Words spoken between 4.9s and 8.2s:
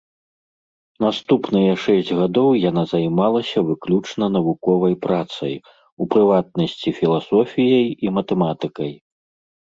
працай, у прыватнасці філасофіяй і